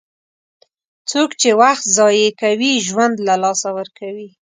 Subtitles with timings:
[1.09, 4.29] څوک چې وخت ضایع کوي، ژوند له لاسه ورکوي.